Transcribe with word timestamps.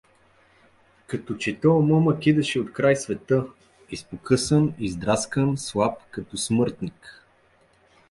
Като 1.07 1.35
че 1.37 1.59
тоя 1.59 1.79
момък 1.79 2.27
идеше 2.27 2.59
открай 2.59 2.95
света: 2.95 3.45
изпокъсан, 3.91 4.73
издраскан, 4.79 5.57
слаб 5.57 6.01
като 6.11 6.37
смъртник. 6.37 7.25